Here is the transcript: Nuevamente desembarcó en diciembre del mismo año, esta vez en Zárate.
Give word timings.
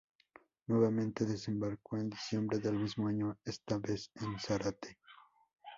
Nuevamente 0.65 1.25
desembarcó 1.27 1.95
en 1.97 2.09
diciembre 2.09 2.57
del 2.57 2.73
mismo 2.73 3.07
año, 3.07 3.37
esta 3.45 3.77
vez 3.77 4.09
en 4.15 4.39
Zárate. 4.39 4.97